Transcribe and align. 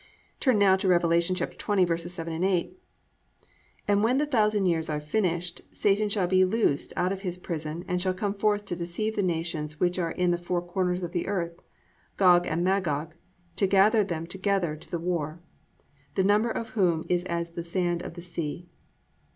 2. 0.39 0.49
Turn 0.49 0.57
now 0.57 0.75
to 0.75 0.87
Rev. 0.87 1.03
20:7, 1.03 2.43
8: 2.43 2.79
+"And 3.87 4.03
when 4.03 4.17
the 4.17 4.25
thousand 4.25 4.65
years 4.65 4.89
are 4.89 4.99
finished, 4.99 5.61
Satan 5.71 6.09
shall 6.09 6.25
be 6.25 6.43
loosed 6.43 6.91
out 6.97 7.11
of 7.11 7.21
his 7.21 7.37
prison, 7.37 7.85
and 7.87 8.01
shall 8.01 8.15
come 8.15 8.33
forth 8.33 8.65
to 8.65 8.75
deceive 8.75 9.15
the 9.15 9.21
nations 9.21 9.79
which 9.79 9.99
are 9.99 10.09
in 10.09 10.31
the 10.31 10.39
four 10.39 10.59
corners 10.63 11.03
of 11.03 11.11
the 11.11 11.27
earth, 11.27 11.61
Gog 12.17 12.47
and 12.47 12.63
Magog, 12.63 13.13
to 13.57 13.67
gather 13.67 14.03
them 14.03 14.25
together 14.25 14.75
to 14.75 14.89
the 14.89 14.97
war: 14.97 15.39
The 16.15 16.23
number 16.23 16.49
of 16.49 16.69
whom 16.69 17.05
is 17.07 17.23
as 17.25 17.51
the 17.51 17.63
sand 17.63 18.01
of 18.01 18.15
the 18.15 18.23
sea." 18.23 18.71